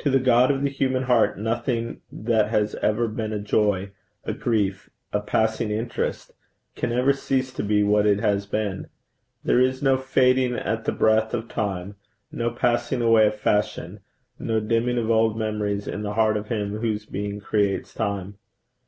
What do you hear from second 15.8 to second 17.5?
in the heart of him whose being